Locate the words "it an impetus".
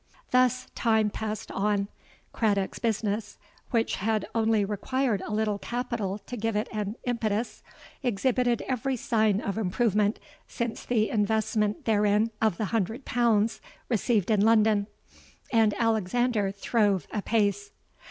6.55-7.61